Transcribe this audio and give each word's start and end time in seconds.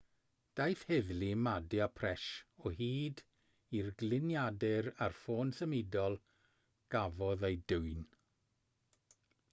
daeth 0.59 0.83
heddlu 0.91 1.27
madhya 1.47 1.87
pradesh 1.97 2.29
o 2.63 2.71
hyd 2.79 3.21
i'r 3.81 3.91
gliniadur 4.03 4.91
a'r 5.07 5.19
ffôn 5.21 5.55
symudol 5.61 6.19
gafodd 6.97 7.49
eu 7.53 7.63
dwyn 7.75 8.05